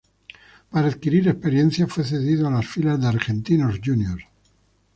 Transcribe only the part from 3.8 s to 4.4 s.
Juniors.